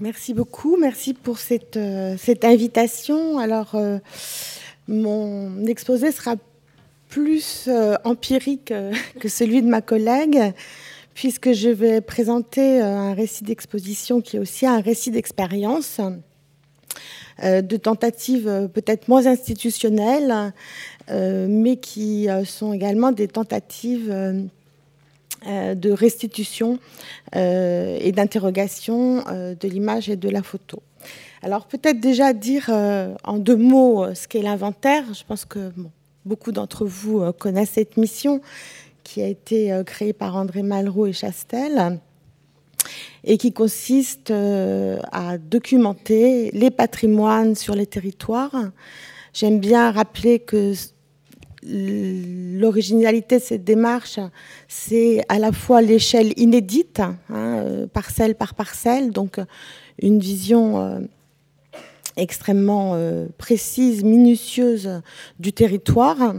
[0.00, 3.38] Merci beaucoup, merci pour cette, euh, cette invitation.
[3.38, 3.98] Alors, euh,
[4.88, 6.36] mon exposé sera
[7.10, 8.72] plus euh, empirique
[9.20, 10.54] que celui de ma collègue,
[11.12, 16.00] puisque je vais présenter un récit d'exposition qui est aussi un récit d'expérience,
[17.42, 20.52] de tentatives peut-être moins institutionnelles,
[21.10, 24.10] mais qui sont également des tentatives
[25.46, 26.78] de restitution
[27.36, 30.82] euh, et d'interrogation euh, de l'image et de la photo.
[31.42, 32.68] Alors peut-être déjà dire
[33.24, 35.04] en deux mots ce qu'est l'inventaire.
[35.14, 35.72] Je pense que
[36.26, 38.42] beaucoup d'entre vous connaissent cette mission
[39.04, 41.98] qui a été créée par André Malraux et Chastel
[43.24, 48.54] et qui consiste à documenter les patrimoines sur les territoires.
[49.32, 50.74] J'aime bien rappeler que
[51.62, 54.18] l'originalité de cette démarche,
[54.68, 59.38] c'est à la fois l'échelle inédite, hein, euh, parcelle par parcelle, donc
[60.00, 61.00] une vision euh,
[62.16, 65.02] extrêmement euh, précise, minutieuse
[65.38, 66.34] du territoire,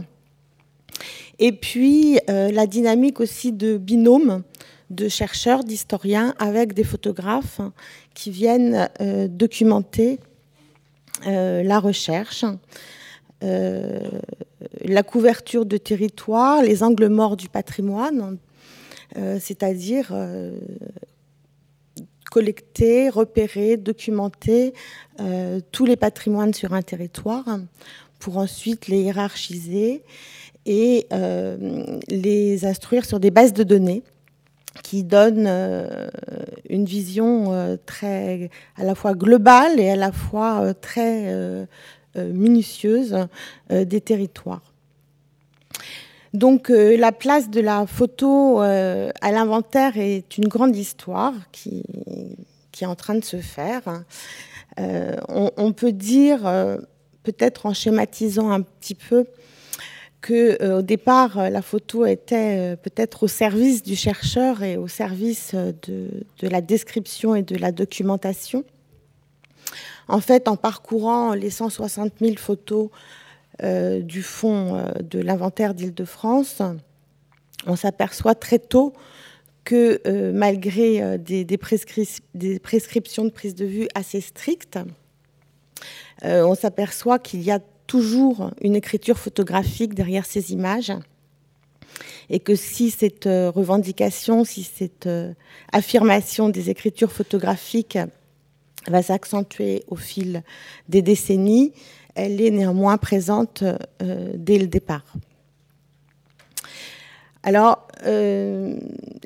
[1.38, 4.42] et puis la dynamique aussi de binômes
[4.90, 7.60] de chercheurs, d'historiens avec des photographes
[8.14, 8.88] qui viennent
[9.28, 10.20] documenter
[11.24, 12.44] la recherche.
[13.42, 14.00] Euh,
[14.84, 18.38] la couverture de territoire, les angles morts du patrimoine,
[19.16, 20.52] euh, c'est-à-dire euh,
[22.30, 24.72] collecter, repérer, documenter
[25.70, 27.44] tous les patrimoines sur un territoire
[28.18, 30.02] pour ensuite les hiérarchiser
[30.64, 31.06] et
[32.08, 34.02] les instruire sur des bases de données
[34.82, 35.50] qui donnent
[36.70, 41.66] une vision très à la fois globale et à la fois très
[42.16, 43.16] minutieuse
[43.70, 44.62] euh, des territoires.
[46.34, 51.82] Donc euh, la place de la photo à l'inventaire est une grande histoire qui,
[52.80, 53.82] est en train de se faire.
[54.78, 56.40] On, peut dire,
[57.22, 59.26] peut-être en schématisant un petit peu,
[60.22, 66.08] que au départ la photo était peut-être au service du chercheur et au service de,
[66.40, 68.64] la description et de la documentation.
[70.08, 72.88] En fait, en parcourant les 160 000 photos
[73.62, 76.62] euh, du fond euh, de l'inventaire d'Île-de-France,
[77.66, 78.92] on s'aperçoit très tôt
[79.64, 84.78] que euh, malgré des, prescriptions de prise de vue assez strictes,
[86.24, 87.58] on s'aperçoit qu'il y a
[87.88, 90.92] toujours une écriture photographique derrière ces images
[92.30, 95.08] et que si cette revendication, si cette
[95.72, 97.98] affirmation des écritures photographiques
[98.88, 100.42] va s'accentuer au fil
[100.88, 101.72] des décennies,
[102.14, 105.04] elle est néanmoins présente euh, dès le départ.
[107.42, 108.76] Alors, euh,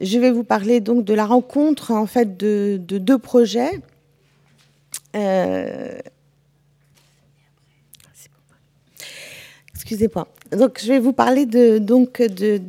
[0.00, 3.80] je vais vous parler donc de la rencontre en fait de, deux projets.
[5.14, 5.98] Euh,
[9.74, 10.28] excusez-moi.
[10.52, 12.60] Donc, je vais vous parler de, donc de,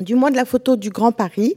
[0.00, 1.56] du mois de la photo du Grand Paris,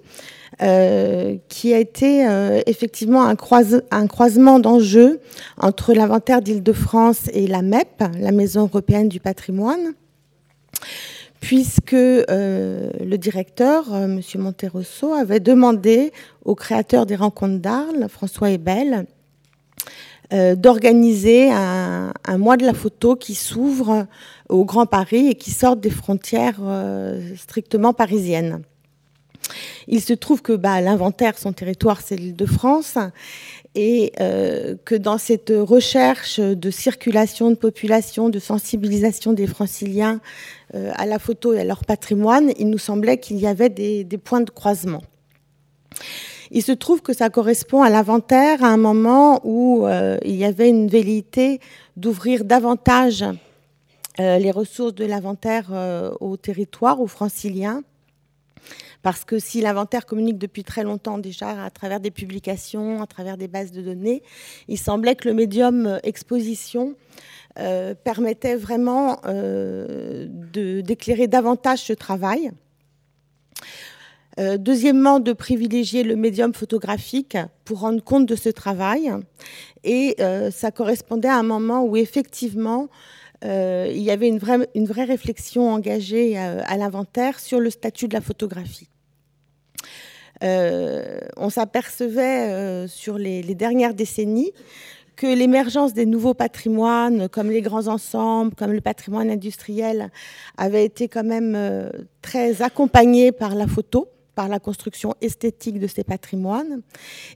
[0.62, 5.19] euh, qui a été euh, effectivement un, croisement d'enjeux
[5.57, 9.94] entre l'inventaire d'Île-de-France et la MEP, la Maison européenne du patrimoine,
[11.41, 14.22] puisque euh, le directeur, M.
[14.35, 16.13] Monterosso, avait demandé
[16.45, 19.07] au créateur des rencontres d'Arles, François Ebel,
[20.56, 24.06] d'organiser un, mois de la photo qui s'ouvre
[24.50, 26.59] au Grand Paris et qui sort des frontières
[27.38, 28.62] strictement parisiennes.
[29.88, 32.97] Il se trouve que bah, l'inventaire, son territoire, c'est l'île de France,
[33.75, 40.22] et euh, que dans cette recherche de circulation de population, de sensibilisation des franciliens
[40.74, 44.06] euh, à la photo et à leur patrimoine, il nous semblait qu'il y avait des,
[44.18, 45.03] points de croisement.
[46.51, 50.45] Il se trouve que ça correspond à l'inventaire à un moment où euh, il y
[50.45, 51.59] avait une velléité
[51.97, 53.25] d'ouvrir davantage
[54.17, 55.73] les ressources de l'inventaire
[56.22, 57.83] au territoire, aux franciliens,
[59.06, 63.38] parce que si l'inventaire communique depuis très longtemps déjà à travers des publications, à travers
[63.38, 64.23] des bases de données,
[64.67, 66.95] il semblait que le médium euh, exposition
[67.59, 72.50] euh, permettait vraiment euh, d'éclairer davantage ce travail.
[74.38, 79.12] Deuxièmement, de privilégier le médium photographique pour rendre compte de ce travail.
[79.84, 80.18] Et
[80.52, 82.90] ça correspondait à un moment où effectivement,
[83.44, 88.14] il y avait une vraie, une vraie réflexion engagée à l'inventaire sur le statut de
[88.14, 88.90] la photographie.
[90.44, 94.52] Euh, on s'apercevait euh, sur les, dernières décennies
[95.16, 100.12] que l'émergence des nouveaux patrimoines, comme les grands ensembles, comme le patrimoine industriel,
[100.58, 101.90] avait été quand même euh,
[102.22, 106.82] très accompagnée par la photo par la construction esthétique de ces patrimoines.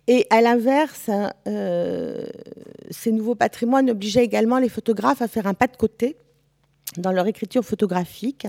[0.07, 1.10] Et à l'inverse,
[1.48, 2.25] euh,
[2.92, 6.18] ces nouveaux patrimoines obligeaient également les photographes à faire un pas de côté
[6.98, 8.48] dans leur écriture photographique.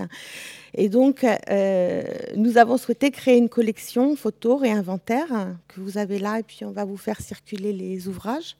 [0.73, 2.03] Et donc, euh,
[2.35, 5.27] nous avons souhaité créer une collection photo réinventaire
[5.67, 8.57] que vous avez là, et puis on va vous faire circuler les ouvrages.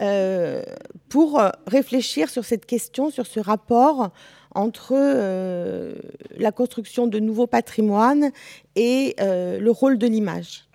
[0.00, 0.64] Euh,
[1.08, 4.10] pour réfléchir sur cette question, sur ce rapport
[4.54, 5.94] entre euh,
[6.36, 8.30] la construction de nouveaux patrimoines
[8.76, 10.66] et euh, le rôle de l'image.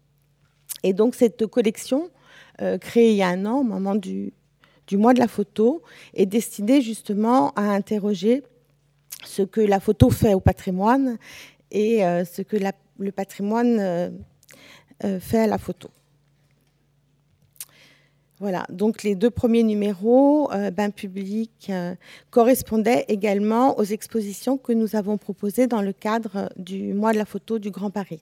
[0.84, 2.10] Et donc cette collection,
[2.82, 4.34] créée il y a un an, au moment du,
[4.94, 5.82] mois de la photo,
[6.14, 8.44] est destinée justement à interroger
[9.24, 11.18] ce que la photo fait au patrimoine
[11.72, 12.58] et ce que
[13.00, 14.12] le patrimoine
[15.20, 15.90] fait à la photo.
[18.40, 21.96] Voilà, donc les deux premiers numéros, euh, Bain public, euh,
[22.30, 27.26] correspondaient également aux expositions que nous avons proposées dans le cadre du mois de la
[27.26, 28.22] photo du Grand Paris.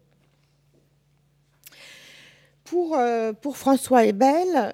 [2.63, 4.73] Pour, euh, pour François Ebel,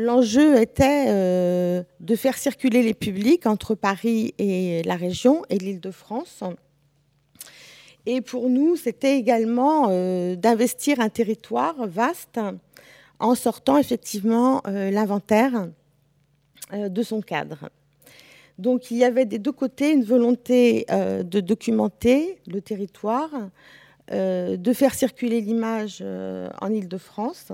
[0.00, 6.42] l'enjeu était de faire circuler les publics entre Paris et la région et l'Île-de-France.
[8.06, 9.88] Et pour nous, c'était également
[10.34, 12.40] d'investir un territoire vaste
[13.24, 15.68] en sortant effectivement euh, l'inventaire
[16.74, 17.70] euh, de son cadre.
[18.58, 23.30] Donc il y avait des deux côtés une volonté euh, de documenter le territoire,
[24.10, 26.04] de faire circuler l'image
[26.60, 27.52] en Île-de-France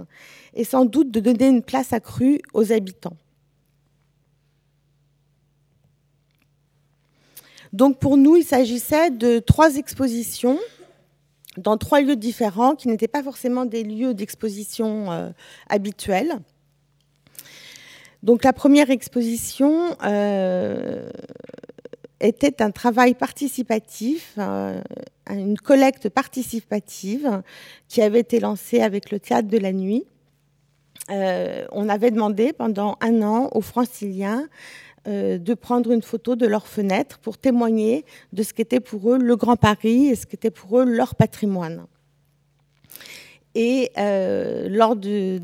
[0.53, 3.17] et sans doute de donner une place accrue aux habitants.
[7.73, 10.59] Donc pour nous, il s'agissait de trois expositions
[11.57, 15.31] dans trois lieux différents qui n'étaient pas forcément des lieux d'exposition euh,
[15.69, 16.39] habituels.
[18.23, 21.09] Donc la première exposition euh,
[22.21, 24.81] était un travail participatif, euh,
[25.29, 27.43] une collecte participative
[27.89, 30.05] qui avait été lancée avec le théâtre de la nuit.
[31.09, 34.47] on avait demandé pendant un an aux franciliens
[35.09, 38.05] euh, de prendre une photo de leur fenêtre pour témoigner
[38.35, 41.87] de ce qu'était pour eux le Grand Paris et ce qu'était pour eux leur patrimoine.
[43.55, 45.41] Et euh, lors de,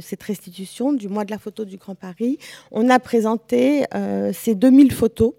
[0.00, 2.38] cette restitution du mois de la photo du Grand Paris,
[2.70, 5.34] on a présenté euh, ces 2000 photos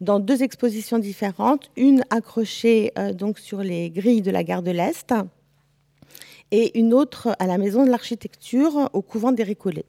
[0.00, 5.12] dans deux expositions différentes, une accrochée donc sur les grilles de la gare de l'Est
[6.50, 9.84] et une autre à la Maison de l'Architecture au couvent des Récollets.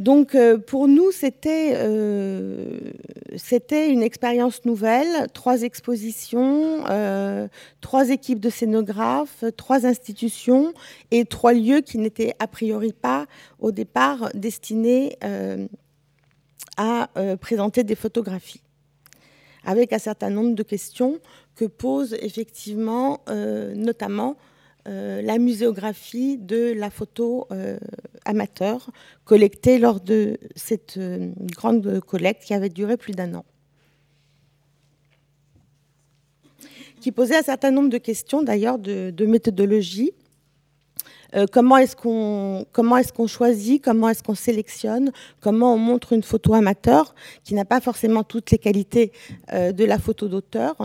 [0.00, 1.10] Donc euh, pour nous,
[1.46, 2.80] euh,
[3.36, 7.48] c'était une expérience nouvelle, trois expositions, euh,
[7.82, 10.72] trois équipes de scénographes, trois institutions
[11.10, 13.26] et trois lieux qui n'étaient a priori pas
[13.58, 15.18] au départ destinés
[16.78, 18.62] à présenter des photographies,
[19.64, 21.18] avec un certain nombre de questions
[21.56, 23.20] que pose effectivement
[23.74, 24.38] notamment
[24.88, 27.78] euh, la muséographie de la photo euh,
[28.24, 28.90] amateur
[29.26, 33.44] collectée lors de cette euh, grande collecte qui avait duré plus d'un an.
[37.00, 40.12] Qui posait un certain nombre de questions d'ailleurs de, méthodologie.
[41.34, 46.54] est-ce qu'on comment est-ce qu'on choisit, comment est-ce qu'on sélectionne, comment on montre une photo
[46.54, 49.12] amateur qui n'a pas forcément toutes les qualités
[49.52, 50.76] de la photo d'auteur.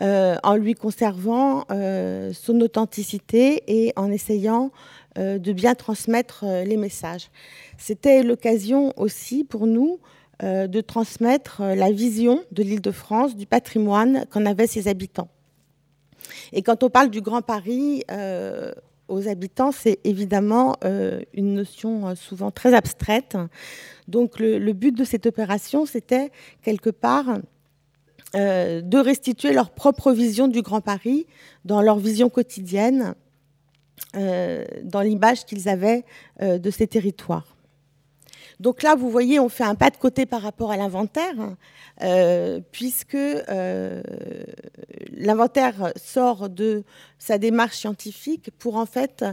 [0.00, 4.72] Euh, en lui conservant euh, son authenticité et en essayant
[5.18, 7.30] euh, de bien transmettre les messages.
[7.76, 10.00] C'était l'occasion aussi pour nous
[10.40, 15.28] de transmettre la vision de l'île de France, du patrimoine qu'en avaient ses habitants.
[16.52, 18.02] Et quand on parle du Grand Paris
[19.06, 20.74] aux habitants, c'est évidemment
[21.32, 23.36] une notion souvent très abstraite.
[24.08, 27.38] Donc le but de cette opération, c'était quelque part
[28.34, 31.26] euh, de restituer leur propre vision du Grand Paris
[31.66, 33.14] dans leur vision quotidienne,
[34.16, 36.06] euh, dans l'image qu'ils avaient
[36.40, 37.58] euh, de ces territoires.
[38.58, 41.34] Donc là, vous voyez, on fait un pas de côté par rapport à l'inventaire,
[42.70, 43.18] puisque
[45.10, 46.84] l'inventaire sort de
[47.18, 49.24] sa démarche scientifique pour en fait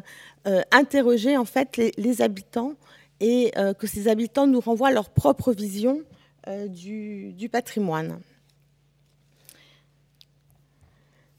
[0.72, 1.36] interroger
[1.98, 2.74] les, habitants
[3.20, 6.02] et que ces habitants nous renvoient leur propre vision
[6.68, 8.20] du patrimoine.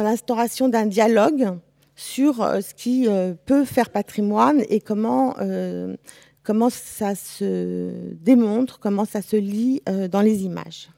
[0.00, 1.58] l'instauration d'un dialogue
[1.96, 5.96] sur euh, ce qui euh, peut faire patrimoine et comment, euh,
[6.42, 10.88] comment ça se démontre, comment ça se lit dans les images.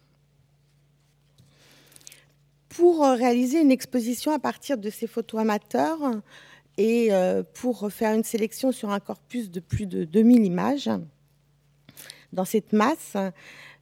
[2.69, 5.99] Pour réaliser une exposition à partir de ces photos amateurs
[6.79, 7.11] et
[7.53, 10.89] pour faire une sélection sur un corpus de plus de 2000 images,
[12.33, 13.15] dans cette masse,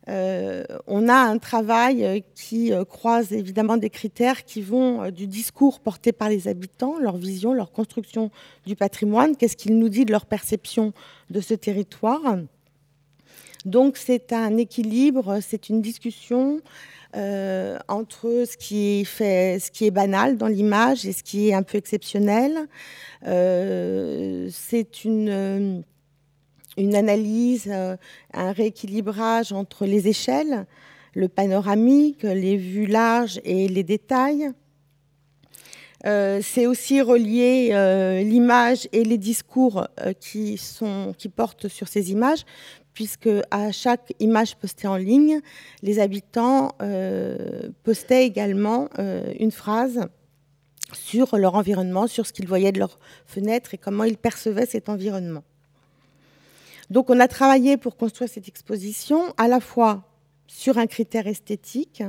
[0.07, 6.29] on a un travail qui croise évidemment des critères qui vont du discours porté par
[6.29, 8.31] les habitants, leur vision, leur construction
[8.67, 10.93] du patrimoine, qu'est-ce qu'il nous dit de leur perception
[11.31, 12.39] de ce territoire?
[13.65, 16.61] Donc c'est un équilibre, c'est une discussion
[17.17, 22.69] euh, entre ce qui, est banal dans l'image et ce qui est un peu exceptionnel.
[23.27, 25.81] Euh, c'est une, euh,
[26.81, 30.67] une analyse, un rééquilibrage entre les échelles,
[31.15, 34.51] le panoramique, les vues larges et les détails.
[36.05, 39.87] c'est aussi relier l'image et les discours
[40.21, 40.61] qui,
[41.19, 42.45] qui portent sur ces images,
[42.93, 45.41] puisque à chaque image postée en ligne,
[45.83, 50.09] les habitants euh, postaient également euh, une phrase
[50.93, 54.89] sur leur environnement, sur ce qu'ils voyaient de leur fenêtre et comment ils percevaient cet
[54.89, 55.45] environnement.
[56.91, 60.05] Donc on a travaillé pour construire cette exposition à la fois
[60.47, 62.03] sur un critère esthétique,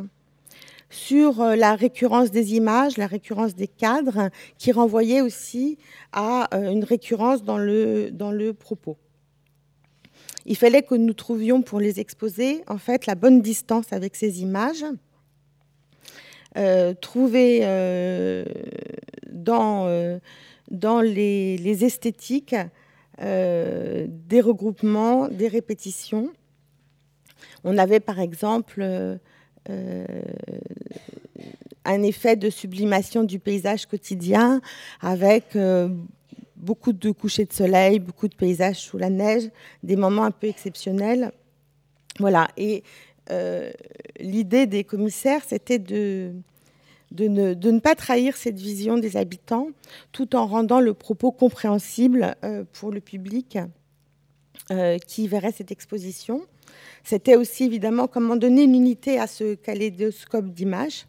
[0.89, 5.77] sur euh, la récurrence des images, la récurrence des cadres, qui renvoyait aussi
[6.11, 8.97] à une récurrence dans le, propos.
[10.45, 14.41] Il fallait que nous trouvions pour les exposer en fait la bonne distance avec ces
[14.41, 14.83] images,
[16.57, 18.43] euh, trouver euh,
[19.47, 20.19] euh,
[20.69, 22.55] dans les, esthétiques
[23.21, 26.31] des regroupements, des répétitions.
[27.63, 29.19] On avait par exemple
[31.85, 34.59] un effet de sublimation du paysage quotidien
[35.01, 35.55] avec
[36.61, 39.49] beaucoup de couchers de soleil, beaucoup de paysages sous la neige,
[39.83, 41.31] des moments un peu exceptionnels.
[42.19, 42.47] Voilà.
[42.55, 42.83] Et
[43.31, 43.71] euh,
[44.19, 46.33] l'idée des commissaires, c'était de,
[47.11, 49.67] de ne, pas trahir cette vision des habitants,
[50.11, 53.57] tout en rendant le propos compréhensible euh, pour le public
[54.71, 56.41] euh, qui verrait cette exposition.
[57.03, 61.05] C'était aussi évidemment comment donner une unité à ce kaléidoscope d'images.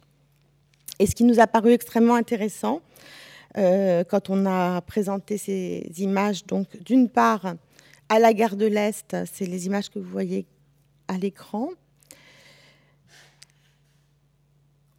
[0.99, 2.81] Et ce qui nous a paru extrêmement intéressant,
[3.57, 6.45] euh, quand on a présenté ces images.
[6.45, 7.55] Donc, d'une part,
[8.09, 10.45] à la gare de l'Est, c'est les images que vous voyez
[11.07, 11.69] à l'écran.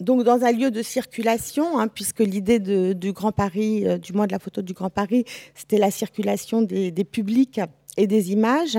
[0.05, 4.27] Donc, dans un lieu de circulation, hein, puisque l'idée du Grand Paris, euh, du mois
[4.27, 7.59] de la photo du Grand Paris, c'était la circulation des, publics
[7.97, 8.79] et des images.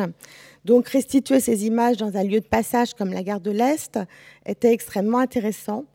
[0.66, 4.00] Donc, restituer ces images dans un lieu de passage comme la gare de l'Est
[4.46, 5.86] était extrêmement intéressant.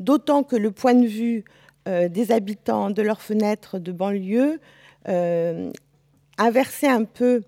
[0.00, 1.44] D'autant que le point de vue
[1.88, 4.60] euh, des habitants de leurs fenêtres de banlieue
[5.08, 5.72] euh,
[6.36, 7.42] inverser un peu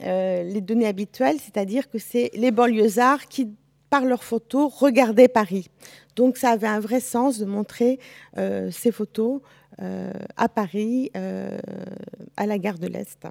[0.00, 3.48] les données habituelles, c'est-à-dire que c'est les banlieusards qui,
[3.90, 5.68] par leurs photos, regardaient Paris.
[6.16, 7.98] Donc ça avait un vrai sens de montrer
[8.36, 9.40] ces photos
[9.78, 13.26] à Paris, à la gare de l'Est.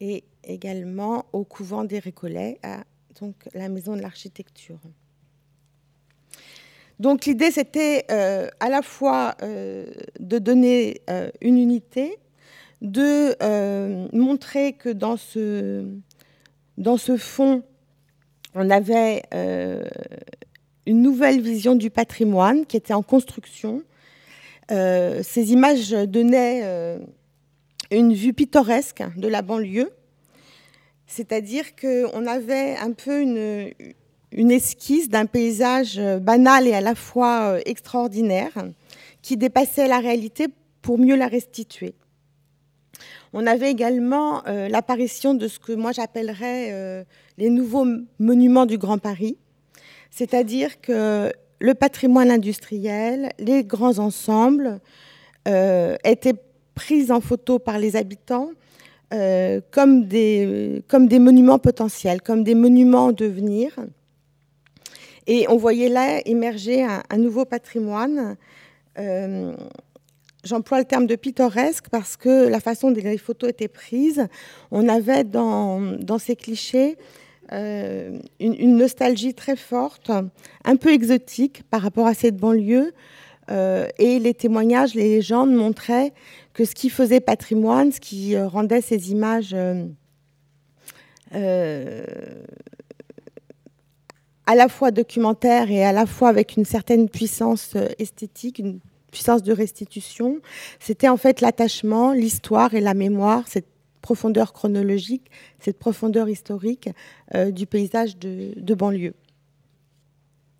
[0.00, 2.84] Et également au couvent des Récollets, à
[3.20, 4.80] donc, la maison de l'architecture.
[7.00, 9.86] Donc l'idée, c'était euh, à la fois euh,
[10.20, 12.18] de donner euh, une unité,
[12.82, 13.34] de
[14.14, 15.86] montrer que dans ce,
[16.78, 17.62] dans ce fond,
[18.54, 19.22] on avait
[20.86, 23.82] une nouvelle vision du patrimoine qui était en construction.
[24.68, 26.98] ces images donnaient
[27.90, 29.90] une vue pittoresque de la banlieue,
[31.06, 37.52] c'est-à-dire qu'on avait un peu une, esquisse d'un paysage euh, banal et à la fois
[37.52, 38.52] euh, extraordinaire
[39.22, 40.48] qui dépassait la réalité
[40.82, 41.94] pour mieux la restituer.
[43.32, 47.04] On avait également euh, l'apparition de ce que moi j'appellerais
[47.38, 47.86] les nouveaux
[48.18, 49.36] monuments du Grand Paris,
[50.10, 54.80] c'est-à-dire que le patrimoine industriel, les grands ensembles
[55.46, 56.34] étaient
[56.74, 58.50] pris en photo par les habitants
[59.70, 60.82] comme, des,
[61.18, 63.72] monuments potentiels, comme des monuments en devenir.
[65.26, 68.36] Et on voyait là émerger un, nouveau patrimoine.
[68.98, 69.54] Euh,
[70.44, 74.26] j'emploie le terme de pittoresque parce que la façon dont les photos étaient prises,
[74.70, 76.96] on avait dans, ces clichés
[77.52, 80.10] euh, une, nostalgie très forte,
[80.64, 82.92] un peu exotique par rapport à cette banlieue.
[83.50, 86.14] Euh, et les témoignages, les légendes montraient
[86.54, 89.54] que ce qui faisait patrimoine, ce qui rendait ces images
[94.46, 98.80] à la fois documentaire et à la fois avec une certaine puissance euh, esthétique, une
[99.14, 100.40] puissance de restitution.
[100.80, 103.68] C'était en fait l'attachement, l'histoire et la mémoire, cette
[104.02, 105.30] profondeur chronologique,
[105.60, 106.90] cette profondeur historique
[107.34, 109.14] euh, du paysage de, banlieue.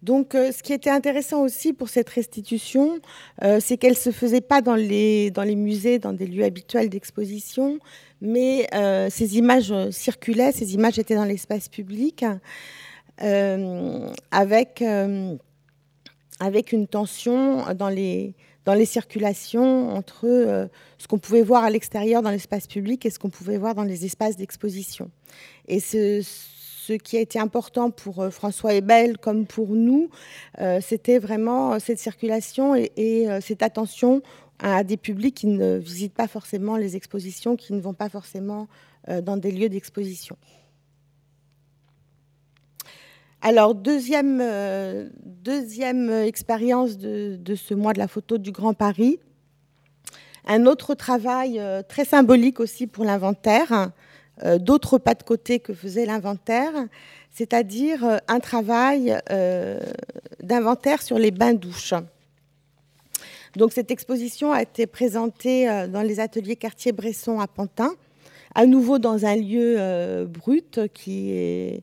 [0.02, 3.00] Donc, ce qui était intéressant aussi pour cette restitution,
[3.40, 7.78] c'est qu'elle ne se faisait pas dans les musées, dans des lieux habituels d'exposition,
[8.20, 8.68] mais
[9.08, 12.23] ces images circulaient, ces images étaient dans l'espace public,
[14.30, 14.84] avec,
[16.41, 20.67] avec une tension dans les, dans les circulations entre euh,
[20.99, 23.85] ce qu'on pouvait voir à l'extérieur dans l'espace public et ce qu'on pouvait voir dans
[23.85, 25.11] les espaces d'exposition.
[25.69, 26.23] Et ce,
[27.03, 30.11] qui a été important pour euh, François Ebel comme pour nous,
[30.61, 34.23] euh, c'était vraiment cette circulation et cette attention
[34.59, 38.69] à des publics qui ne visitent pas forcément les expositions, qui ne vont pas forcément
[39.23, 40.37] dans des lieux d'exposition.
[43.46, 45.10] Alors, deuxième, euh,
[46.24, 49.20] expérience de, ce mois de la photo du Grand Paris.
[50.46, 53.90] Un autre travail euh, très symbolique aussi pour l'inventaire,
[54.44, 56.72] euh, d'autres pas de côté que faisait l'inventaire,
[57.32, 59.14] c'est-à-dire un travail
[60.42, 61.92] d'inventaire sur les bains-douches.
[63.56, 67.92] Donc cette exposition a été présentée dans les ateliers quartier Bresson à Pantin,
[68.54, 71.82] à nouveau dans un lieu brut qui est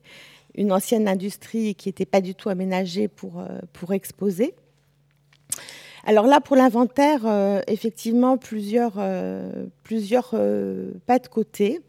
[0.54, 4.54] une ancienne industrie qui n'était pas du tout aménagée pour, euh, pour exposer.
[6.04, 9.64] Alors là, pour l'inventaire, euh, effectivement, plusieurs, euh,
[11.06, 11.80] pas de côté.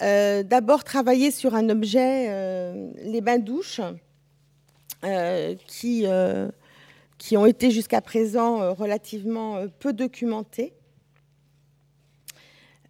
[0.00, 2.28] D'abord, travailler sur un objet,
[3.04, 3.80] les bains-douches,
[5.66, 6.04] qui,
[7.16, 10.74] qui ont été jusqu'à présent relativement peu documentés.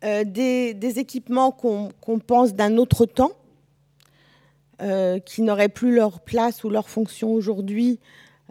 [0.02, 3.32] Des, équipements qu'on pense d'un autre temps,
[4.82, 8.00] euh, qui n'auraient plus leur place ou leur fonction aujourd'hui,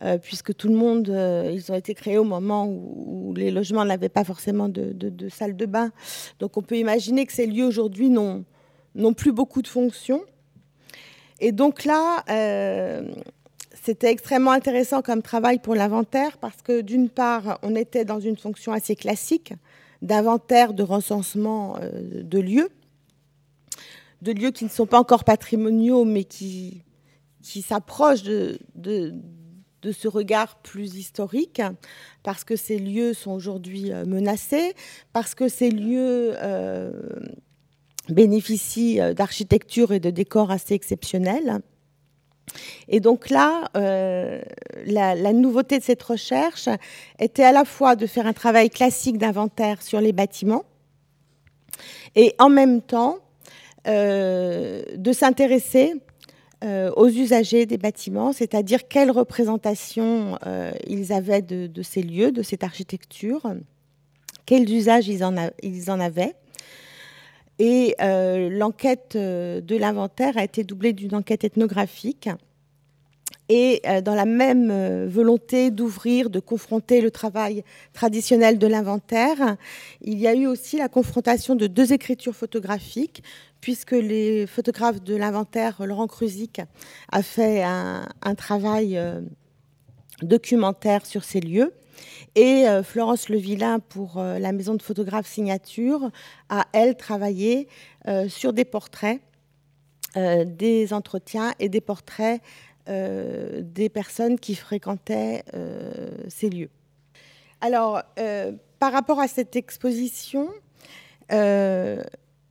[0.04, 3.84] euh, puisque tout le monde, euh, ils ont été créés au moment où, les logements
[3.84, 5.92] n'avaient pas forcément de, de, salle de bain.
[6.40, 8.46] Donc on peut imaginer que ces lieux aujourd'hui n'ont
[9.18, 10.22] plus beaucoup de fonctions.
[11.42, 12.24] Et donc là,
[13.74, 18.38] c'était extrêmement intéressant comme travail pour l'inventaire, parce que d'une part, on était dans une
[18.38, 19.54] fonction assez classique
[20.02, 22.70] d'inventaire, de recensement de lieux
[24.24, 26.82] de lieux qui ne sont pas encore patrimoniaux, mais qui,
[27.42, 29.14] qui s'approchent de, de,
[29.92, 31.62] ce regard plus historique,
[32.24, 34.76] parce que ces lieux sont aujourd'hui euh, menacés,
[35.12, 36.94] parce que ces lieux euh,
[38.08, 41.60] bénéficient euh, d'architecture et de décors assez exceptionnels.
[42.88, 46.68] Et donc là, la, nouveauté de cette recherche
[47.18, 50.64] était à la fois de faire un travail classique d'inventaire sur les bâtiments,
[52.16, 53.20] et en même temps
[53.86, 55.94] de s'intéresser
[56.64, 62.42] euh, aux usagers des bâtiments, c'est-à-dire quelle représentation euh, ils avaient de, ces lieux, de
[62.42, 63.54] cette architecture,
[64.46, 66.36] quels usages ils en avaient.
[67.60, 72.30] Et l'enquête de l'inventaire a été doublée d'une enquête ethnographique.
[73.56, 77.64] Et dans la même volonté d'ouvrir, de confronter le travail
[77.94, 79.58] traditionnel de l'inventaire,
[80.02, 83.22] il y a eu aussi la confrontation de deux écritures photographiques,
[83.64, 86.60] puisque les photographes de l'inventaire, Laurent Cruzic,
[87.10, 89.22] a fait un, travail euh,
[90.22, 91.72] documentaire sur ces lieux.
[92.36, 96.12] Et euh, Florence Levillain, pour euh, la maison de photographes Signature,
[96.50, 97.70] a, elle, travaillé
[98.28, 99.22] sur des portraits,
[100.14, 102.42] des entretiens et des portraits
[102.88, 105.44] des personnes qui fréquentaient
[106.28, 106.70] ces lieux.
[107.62, 108.02] Alors,
[108.80, 110.50] par rapport à cette exposition,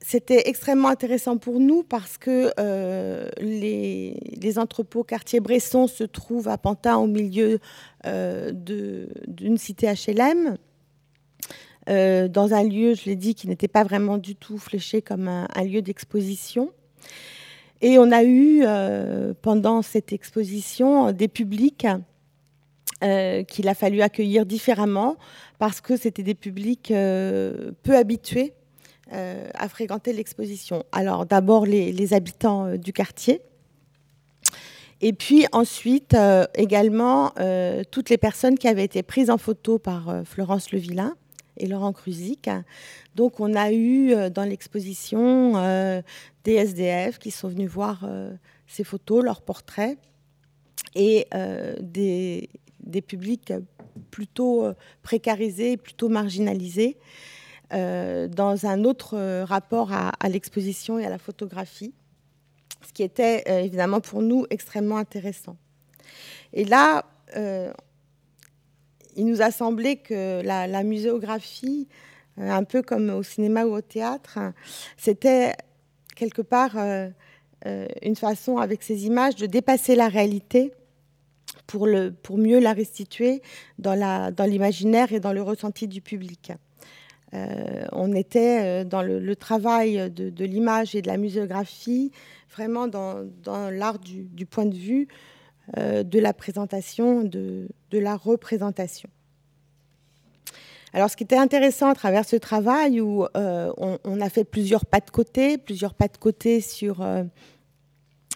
[0.03, 6.57] c'était extrêmement intéressant pour nous parce que euh, les, entrepôts quartier Bresson se trouvent à
[6.57, 7.59] Pantin au milieu
[8.05, 10.57] euh, d'une cité HLM,
[11.89, 15.27] euh, dans un lieu, je l'ai dit, qui n'était pas vraiment du tout fléché comme
[15.27, 16.71] un, lieu d'exposition.
[17.83, 18.63] Et on a eu
[19.41, 21.85] pendant cette exposition des publics
[23.01, 25.17] qu'il a fallu accueillir différemment
[25.59, 28.53] parce que c'était des publics peu habitués
[29.11, 30.85] euh, à fréquenter l'exposition.
[30.91, 33.41] Alors d'abord les, habitants euh, du quartier,
[35.01, 37.31] et puis ensuite euh, également
[37.91, 41.15] toutes les personnes qui avaient été prises en photo par Florence Levillain
[41.57, 42.49] et Laurent Cruzic.
[43.15, 45.53] Donc on a eu dans l'exposition
[46.43, 48.07] des SDF qui sont venus voir
[48.67, 49.97] ces photos, leurs portraits,
[50.95, 51.27] et
[51.79, 52.49] des,
[53.07, 53.53] publics
[54.11, 54.67] plutôt
[55.01, 56.97] précarisés, plutôt marginalisés.
[57.73, 61.93] Euh, dans un autre euh, rapport à, l'exposition et à la photographie,
[62.85, 65.57] ce qui était euh, évidemment pour nous extrêmement intéressant.
[66.51, 67.05] Et là,
[69.15, 71.87] il nous a semblé que la, muséographie,
[72.37, 74.39] un peu comme au cinéma ou au théâtre,
[74.97, 75.53] c'était
[76.15, 76.77] quelque part
[78.01, 80.73] une façon, avec ces images, de dépasser la réalité
[81.67, 81.87] pour,
[82.37, 83.41] mieux la restituer
[83.79, 86.51] dans l'imaginaire et dans le ressenti du public.
[87.33, 92.11] Euh, on était dans le, travail de, l'image et de la muséographie,
[92.55, 93.25] vraiment dans,
[93.71, 95.07] l'art du, point de vue
[95.77, 99.09] de la présentation, de, la représentation.
[100.93, 104.85] Alors, ce qui était intéressant à travers ce travail, où euh, on, a fait plusieurs
[104.85, 107.23] pas de côté, plusieurs pas de côté sur euh,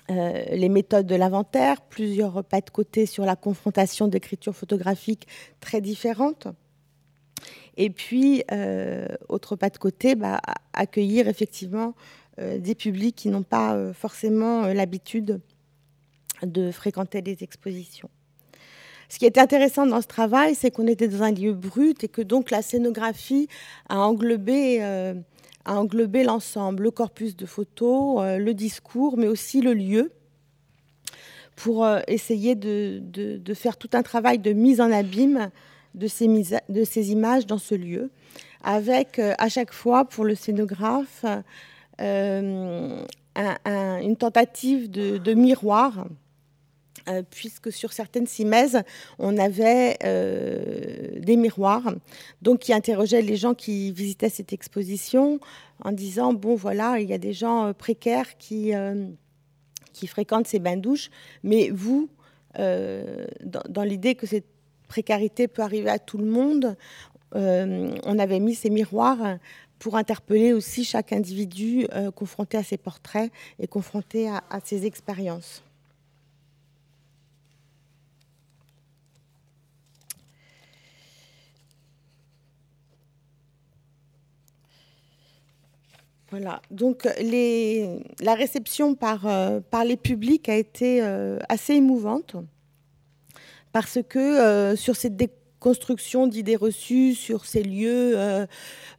[0.10, 5.28] euh, les méthodes de l'inventaire, plusieurs pas de côté sur la confrontation d'écritures photographiques
[5.60, 6.48] très différentes.
[7.80, 8.44] Et puis,
[9.30, 10.42] autre pas de côté, bah,
[10.74, 11.94] accueillir effectivement
[12.40, 15.42] des publics qui n'ont pas forcément l'habitude
[16.44, 18.10] de fréquenter les expositions.
[19.10, 22.10] Ce qui est intéressant dans ce travail, c'est qu'on était dans un lieu brut et
[22.10, 23.48] que donc la scénographie
[23.88, 25.14] a englobé, euh,
[25.66, 30.12] englobé l'ensemble, le corpus de photos, euh, le discours, mais aussi le lieu,
[31.56, 33.02] pour euh, essayer de,
[33.54, 35.52] faire tout un travail de mise en abîme
[35.96, 36.26] de ces,
[37.12, 38.12] images dans ce lieu,
[38.62, 41.26] avec à chaque fois pour le scénographe
[41.98, 43.06] une
[44.18, 46.06] tentative de miroir
[47.10, 48.82] euh, puisque sur certaines cimaises,
[49.18, 51.94] on avait euh, des miroirs,
[52.42, 55.40] donc qui interrogeaient les gens qui visitaient cette exposition
[55.84, 58.74] en disant bon voilà, il y a des gens euh, précaires qui
[59.94, 61.10] qui fréquentent ces bains-douches,
[61.44, 62.10] mais vous,
[62.56, 64.46] dans, l'idée que cette
[64.88, 66.76] précarité peut arriver à tout le monde,
[67.34, 69.38] on avait mis ces miroirs
[69.80, 75.64] pour interpeller aussi chaque individu confronté à ses portraits et confronté à, à ses expériences.
[86.30, 86.62] Voilà.
[86.72, 87.08] Donc
[88.20, 92.36] la réception par, euh, par les publics a été euh, assez émouvante
[93.72, 98.16] parce que euh, sur cette déconstruction d'idées reçues, sur ces lieux,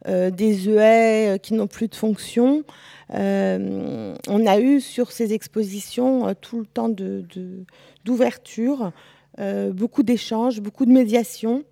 [0.07, 2.63] des EA qui n'ont plus de fonction,
[3.09, 6.89] on a eu sur ces expositions tout le temps
[8.05, 8.91] d'ouverture,
[9.71, 11.63] beaucoup d'échanges, beaucoup de médiation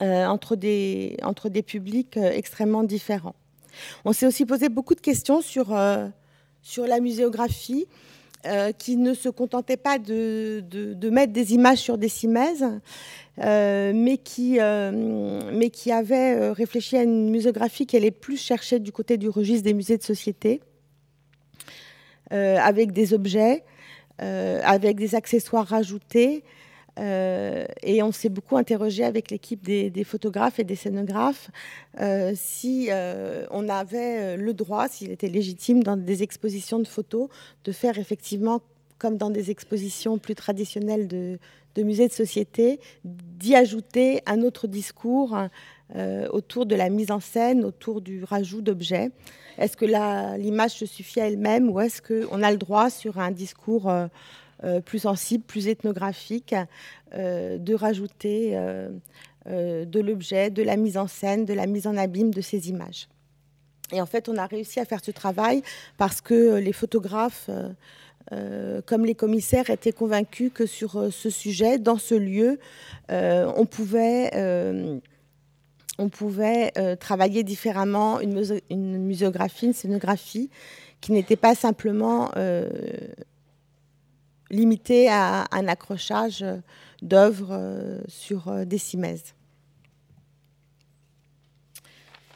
[0.00, 3.34] entre des publics extrêmement différents.
[4.04, 6.08] On s'est aussi posé beaucoup de questions sur, euh,
[6.78, 7.86] la muséographie,
[8.46, 12.66] euh, qui ne se contentait pas de, de, mettre des images sur des cimaises,
[13.42, 14.58] euh, mais, qui,
[15.52, 19.64] mais qui avait réfléchi à une muséographie qui allait plus chercher du côté du registre
[19.64, 20.60] des musées de société,
[22.30, 23.64] avec des objets,
[24.18, 26.44] avec des accessoires rajoutés,
[26.98, 31.50] euh, et on s'est beaucoup interrogé avec l'équipe des, photographes et des scénographes
[32.00, 37.28] euh, si euh, on avait le droit, s'il était légitime dans des expositions de photos,
[37.64, 38.60] de faire effectivement
[38.98, 41.38] comme dans des expositions plus traditionnelles de,
[41.78, 45.36] musées de société, d'y ajouter un autre discours
[46.30, 49.10] autour de la mise en scène, autour du rajout d'objets.
[49.58, 49.84] Est-ce que
[50.38, 53.90] l'image se suffit à elle-même ou est-ce qu'on a le droit sur un discours
[54.84, 56.54] plus sensible, plus ethnographique,
[57.16, 58.88] euh, de rajouter euh,
[59.46, 63.08] de l'objet, de la mise en scène, de la mise en abîme de ces images.
[63.92, 65.62] Et en fait, on a réussi à faire ce travail
[65.96, 67.50] parce que les photographes,
[68.86, 72.58] comme les commissaires, étaient convaincus que sur ce sujet, dans ce lieu,
[73.10, 74.30] on pouvait
[75.98, 80.48] on pouvait travailler différemment une, une, muséographie, une scénographie,
[81.02, 82.30] qui n'était pas simplement
[84.50, 86.44] limité à un accrochage
[87.02, 89.34] d'œuvres euh, sur euh, des cimaises.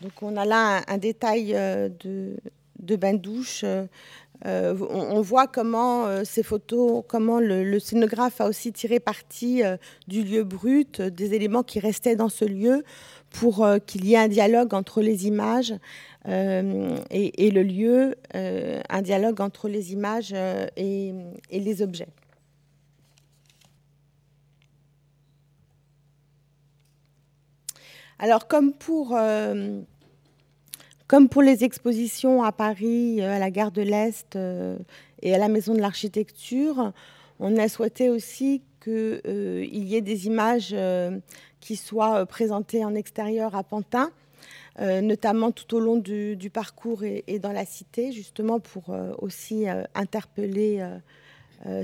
[0.02, 2.36] Donc on a là un, détail euh, de,
[2.78, 3.64] de bain-douche.
[4.44, 9.62] On, voit comment ces photos, comment le, scénographe a aussi tiré parti
[10.06, 12.84] du lieu brut, des éléments qui restaient dans ce lieu,
[13.30, 15.74] pour qu'il y ait un dialogue entre les images
[16.26, 20.32] et, le lieu, un dialogue entre les images
[20.76, 21.12] et
[21.50, 22.08] les objets.
[28.18, 29.80] Alors, comme pour, euh,
[31.08, 34.76] comme pour les expositions à Paris, euh, à la gare de l'Est euh,
[35.22, 36.92] et à la Maison de l'Architecture,
[37.40, 40.74] on a souhaité aussi qu'il y ait des images
[41.60, 44.10] qui soient présentées en extérieur à Pantin,
[44.80, 50.84] notamment tout au long du, parcours et, dans la cité, justement pour aussi interpeller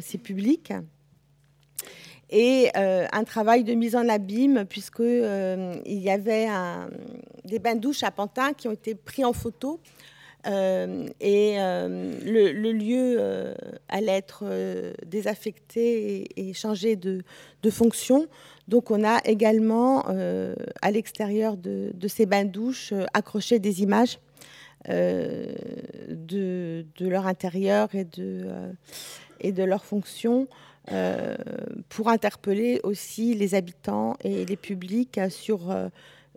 [0.01, 0.73] ces publics
[2.35, 6.49] et euh, un travail de mise en abîme, puisqu'il euh, y avait
[7.45, 9.81] des bains douches à Pantin qui ont été pris en photo
[10.47, 13.55] et le, lieu
[13.89, 14.45] allait être
[15.07, 17.23] désaffecté et, changé de,
[17.71, 18.27] fonction.
[18.69, 20.05] Donc on a également
[20.83, 24.19] à l'extérieur de, ces bains-douches accroché des images
[24.87, 28.45] de, leur intérieur et de,
[29.41, 30.47] et de leur fonction
[30.93, 31.35] euh,
[31.89, 35.89] pour interpeller aussi les habitants et les publics sur euh,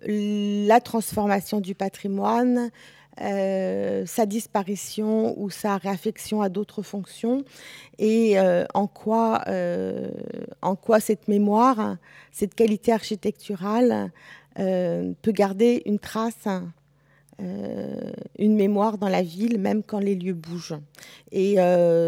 [0.07, 2.71] la transformation du patrimoine,
[3.19, 7.43] euh, sa disparition ou sa réaffection à d'autres fonctions
[7.99, 8.38] et
[8.73, 9.43] en, quoi,
[10.62, 11.97] en quoi cette mémoire,
[12.31, 14.12] cette qualité architecturale
[14.55, 16.47] peut garder une trace
[17.39, 20.79] une mémoire dans la ville, même quand les lieux bougent.
[21.32, 21.58] Et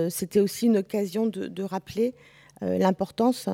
[0.09, 2.15] c'était aussi une occasion de rappeler
[2.61, 3.47] euh, l'importance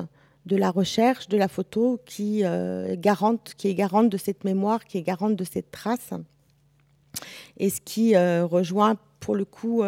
[0.46, 4.84] de la recherche, de la photo, qui, euh, garante, qui est garante de cette mémoire,
[4.84, 6.10] qui est garante de cette trace,
[7.56, 9.82] et ce qui euh, rejoint pour le coup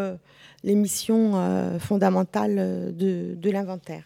[0.64, 4.04] les missions fondamentales de, l'inventaire.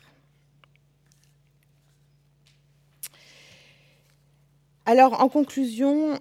[4.84, 6.18] Alors, en conclusion,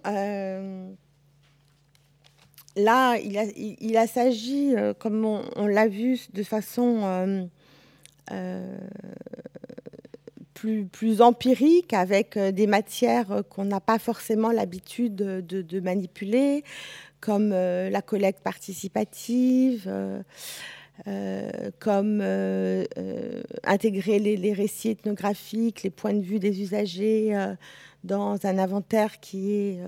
[2.84, 7.48] là, il a, s'agit, comme on l'a vu de façon
[8.32, 8.78] euh,
[10.54, 16.64] plus, plus empirique, avec euh, des matières qu'on n'a pas forcément l'habitude de, manipuler,
[17.20, 19.92] comme euh, la collecte participative,
[21.80, 22.22] comme
[23.64, 27.36] intégrer les, récits ethnographiques, les points de vue des usagers
[28.04, 29.80] dans un inventaire qui est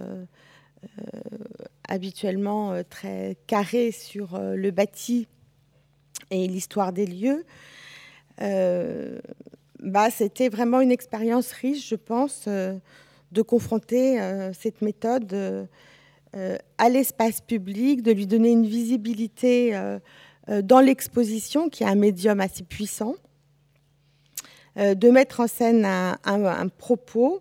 [1.87, 5.27] habituellement très carré sur le bâti
[6.31, 7.45] et l'histoire des lieux.
[8.41, 9.19] Euh,
[9.79, 12.77] bah, c'était vraiment une expérience riche, je pense, euh,
[13.31, 15.67] de confronter euh, cette méthode
[16.79, 19.79] à l'espace public, de lui donner une visibilité
[20.63, 23.13] dans l'exposition, qui est un médium assez puissant,
[24.75, 27.39] de mettre en scène un, propos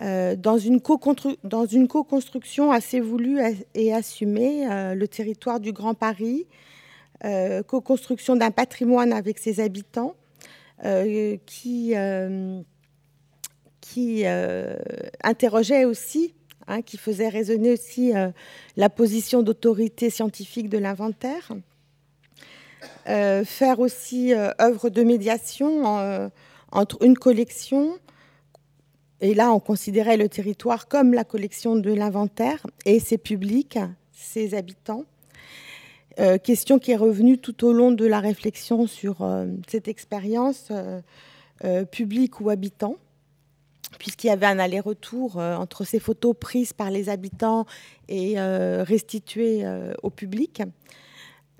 [0.00, 3.40] dans une co-construction assez voulue
[3.74, 6.46] et assumée, le territoire du Grand Paris,
[7.24, 10.14] euh, co-construction d'un patrimoine avec ses habitants,
[10.84, 12.60] euh, qui, euh,
[13.80, 14.24] qui
[15.22, 16.34] interrogeait aussi,
[16.66, 18.12] hein, qui faisait résonner aussi
[18.76, 21.52] la position d'autorité scientifique de l'inventaire.
[23.06, 26.30] faire aussi œuvre de médiation
[26.70, 27.98] entre une collection,
[29.20, 33.78] et là on considérait le territoire comme la collection de l'inventaire, et ses publics,
[34.12, 35.04] ses habitants,
[36.18, 40.72] euh, question qui est revenue tout au long de la réflexion sur euh, cette expérience
[41.64, 42.96] euh, publique ou habitant,
[43.98, 47.66] puisqu'il y avait un aller-retour entre ces photos prises par les habitants
[48.08, 49.64] et restituées
[50.02, 50.62] au public.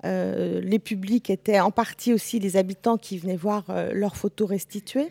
[0.03, 5.09] les publics étaient en partie aussi les habitants qui venaient voir leurs photos restituées.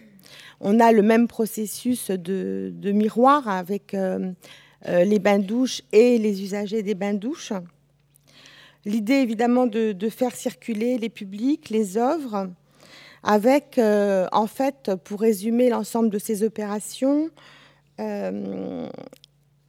[0.60, 3.94] On a le même processus de, miroir avec
[4.86, 7.52] les bains-douches et les usagers des bains-douches.
[8.86, 12.48] L'idée, évidemment, de, faire circuler les publics, les œuvres,
[13.24, 17.28] avec, euh, en fait, pour résumer l'ensemble de ces opérations,
[17.98, 18.88] euh,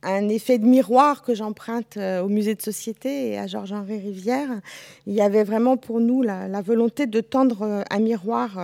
[0.04, 4.62] un effet de miroir que j'emprunte euh, au musée de société et à Georges-Henri Rivière.
[5.08, 8.60] Il y avait vraiment pour nous la, volonté de tendre un miroir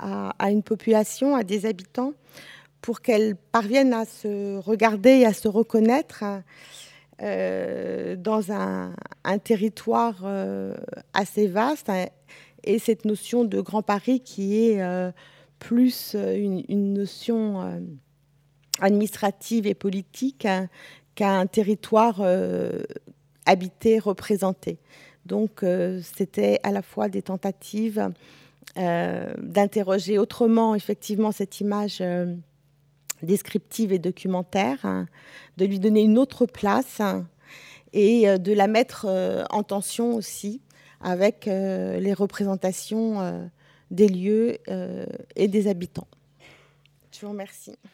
[0.00, 2.14] à, une population, à des habitants,
[2.80, 6.24] pour qu'elle parvienne à se regarder et à se reconnaître
[7.22, 8.94] euh, dans un,
[9.44, 10.74] territoire euh,
[11.12, 12.06] assez vaste hein,
[12.64, 15.12] et cette notion de Grand Paris qui est euh,
[15.58, 17.82] plus une, notion
[18.80, 20.68] administrative et politique hein,
[21.14, 22.22] qu'un territoire
[23.44, 24.78] habité, représenté.
[25.26, 25.62] Donc
[26.02, 28.10] c'était à la fois des tentatives
[28.76, 32.02] d'interroger autrement effectivement cette image
[33.22, 35.06] descriptive et documentaire, hein,
[35.56, 37.26] de lui donner une autre place hein,
[37.92, 40.60] et euh, de la mettre euh, en tension aussi
[41.00, 43.50] avec euh, les représentations
[43.90, 44.58] des lieux
[45.34, 46.06] et des habitants.
[47.10, 47.74] Je vous remercie.